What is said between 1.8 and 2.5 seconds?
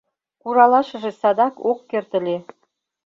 керт ыле.